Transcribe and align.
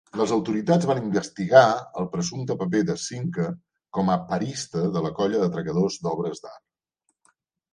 Les 0.19 0.31
autoritats 0.35 0.87
van 0.91 1.01
investigar 1.09 1.65
el 2.03 2.07
presumpte 2.15 2.57
paper 2.61 2.81
de 2.87 2.95
Cinque 3.03 3.45
com 3.99 4.09
a 4.15 4.17
perista 4.33 4.83
de 4.97 5.05
la 5.07 5.13
colla 5.21 5.43
d'atracadors 5.45 5.99
d'obres 6.07 6.43
d'art. 6.47 7.33